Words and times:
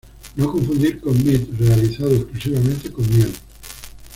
No 0.35 0.51
confundir 0.51 0.99
con 0.99 1.13
"mead", 1.23 1.41
realizado 1.59 2.15
exclusivamente 2.15 2.91
con 2.91 3.07
miel. 3.07 3.31